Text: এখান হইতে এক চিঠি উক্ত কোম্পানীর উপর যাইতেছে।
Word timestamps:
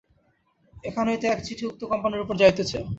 এখান 0.83 1.05
হইতে 1.09 1.25
এক 1.29 1.39
চিঠি 1.45 1.63
উক্ত 1.67 1.81
কোম্পানীর 1.91 2.23
উপর 2.23 2.35
যাইতেছে। 2.41 2.77